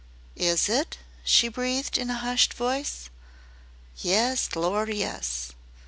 [0.35, 3.11] "Is it?" she breathed in a hushed voice.
[3.97, 5.51] "Yes, Lor', yes!